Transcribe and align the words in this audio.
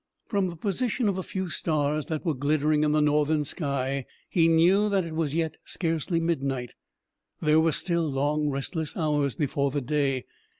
From 0.25 0.49
the 0.49 0.55
position 0.55 1.07
of 1.07 1.19
a 1.19 1.21
few 1.21 1.51
stars 1.51 2.07
that 2.07 2.25
were 2.25 2.33
glittering 2.33 2.83
in 2.83 2.91
the 2.91 3.03
northern 3.03 3.45
sky 3.45 4.07
he 4.27 4.47
knew 4.47 4.89
that 4.89 5.05
it 5.05 5.13
was 5.13 5.35
yet 5.35 5.57
scarcely 5.63 6.19
midnight; 6.19 6.73
there 7.39 7.59
were 7.59 7.71
still 7.71 8.09
long, 8.11 8.49
restless 8.49 8.97
hours 8.97 9.35
before 9.35 9.69
the 9.69 9.79
day! 9.79 10.25